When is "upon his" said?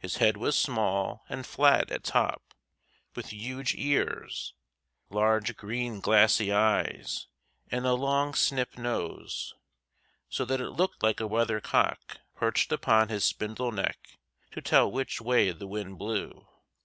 12.72-13.24